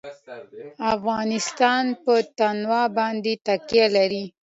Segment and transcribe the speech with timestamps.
[0.95, 4.23] افغانستان په تنوع باندې تکیه لري.